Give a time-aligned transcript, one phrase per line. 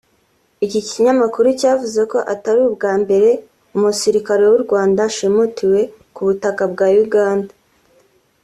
[0.65, 3.29] Iki kinyamakuru cyavuze ko atari ubwa mbere
[3.75, 5.79] umusirikare w’u Rwanda ashimutiwe
[6.13, 7.51] ku butaka bwa Uganda